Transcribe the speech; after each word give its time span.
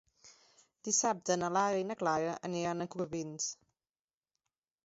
Dissabte 0.87 1.37
na 1.41 1.51
Lara 1.57 1.83
i 1.83 1.87
na 1.89 1.97
Clara 2.01 2.33
aniran 2.49 2.81
a 2.87 2.91
Corbins. 2.97 3.51